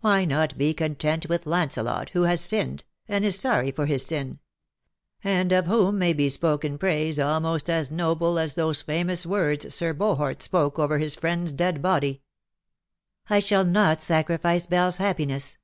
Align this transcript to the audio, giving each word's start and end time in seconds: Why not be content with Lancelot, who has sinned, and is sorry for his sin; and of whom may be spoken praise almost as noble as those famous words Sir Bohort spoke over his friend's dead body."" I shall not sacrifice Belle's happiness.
Why 0.00 0.24
not 0.24 0.56
be 0.56 0.74
content 0.74 1.28
with 1.28 1.44
Lancelot, 1.44 2.10
who 2.10 2.22
has 2.22 2.40
sinned, 2.40 2.84
and 3.08 3.24
is 3.24 3.36
sorry 3.36 3.72
for 3.72 3.86
his 3.86 4.06
sin; 4.06 4.38
and 5.24 5.50
of 5.50 5.66
whom 5.66 5.98
may 5.98 6.12
be 6.12 6.28
spoken 6.28 6.78
praise 6.78 7.18
almost 7.18 7.68
as 7.68 7.90
noble 7.90 8.38
as 8.38 8.54
those 8.54 8.80
famous 8.82 9.26
words 9.26 9.74
Sir 9.74 9.92
Bohort 9.92 10.40
spoke 10.40 10.78
over 10.78 10.98
his 10.98 11.16
friend's 11.16 11.50
dead 11.50 11.82
body."" 11.82 12.22
I 13.28 13.40
shall 13.40 13.64
not 13.64 14.00
sacrifice 14.00 14.66
Belle's 14.66 14.98
happiness. 14.98 15.58